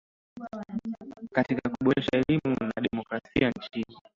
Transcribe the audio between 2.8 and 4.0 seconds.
demokrasia nchini